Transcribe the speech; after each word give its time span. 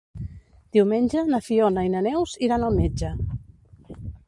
Diumenge 0.77 1.23
na 1.27 1.41
Fiona 1.49 1.85
i 1.89 1.93
na 1.97 2.03
Neus 2.07 2.35
iran 2.49 2.67
al 2.71 2.81
metge. 2.81 3.13